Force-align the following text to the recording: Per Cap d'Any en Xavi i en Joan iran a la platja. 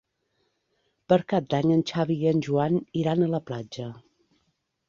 Per 1.13 1.19
Cap 1.33 1.51
d'Any 1.51 1.75
en 1.75 1.85
Xavi 1.91 2.17
i 2.23 2.31
en 2.31 2.41
Joan 2.49 2.81
iran 3.05 3.23
a 3.23 3.29
la 3.35 3.45
platja. 3.51 3.87